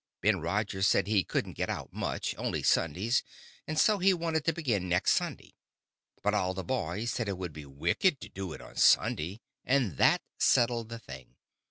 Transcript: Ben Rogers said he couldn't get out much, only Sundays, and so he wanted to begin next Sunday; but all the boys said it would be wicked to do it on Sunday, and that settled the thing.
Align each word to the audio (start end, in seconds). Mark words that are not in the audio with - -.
Ben 0.21 0.39
Rogers 0.39 0.87
said 0.87 1.05
he 1.05 1.23
couldn't 1.23 1.53
get 1.53 1.69
out 1.69 1.93
much, 1.93 2.33
only 2.39 2.63
Sundays, 2.63 3.21
and 3.67 3.77
so 3.77 3.99
he 3.99 4.15
wanted 4.15 4.43
to 4.45 4.51
begin 4.51 4.89
next 4.89 5.11
Sunday; 5.11 5.53
but 6.23 6.33
all 6.33 6.55
the 6.55 6.63
boys 6.63 7.11
said 7.11 7.29
it 7.29 7.37
would 7.37 7.53
be 7.53 7.67
wicked 7.67 8.19
to 8.21 8.27
do 8.29 8.51
it 8.53 8.61
on 8.61 8.77
Sunday, 8.77 9.41
and 9.63 9.97
that 9.97 10.23
settled 10.39 10.89
the 10.89 10.97
thing. 10.97 11.35